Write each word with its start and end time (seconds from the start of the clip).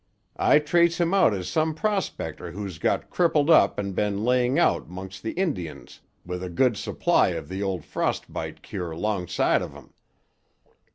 I 0.39 0.57
trace 0.57 0.99
him 0.99 1.13
out 1.13 1.31
as 1.31 1.47
some 1.47 1.75
prospector 1.75 2.49
who's 2.53 2.79
got 2.79 3.11
crippled 3.11 3.51
up 3.51 3.77
and 3.77 3.93
been 3.93 4.23
laying 4.25 4.57
out 4.57 4.89
'mongst 4.89 5.21
the 5.21 5.33
Indians 5.33 6.01
with 6.25 6.41
a 6.41 6.49
good 6.49 6.75
supply 6.75 7.27
of 7.37 7.47
the 7.49 7.61
ol' 7.61 7.81
frost 7.81 8.33
bite 8.33 8.63
cure 8.63 8.95
'longside 8.95 9.61
of 9.61 9.75
'im. 9.75 9.93